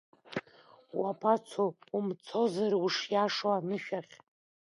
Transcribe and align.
Уабацо, 0.97 1.65
умцозар 1.97 2.73
ушиашоу 2.85 3.53
анышә 3.57 3.91
ахь! 3.99 4.15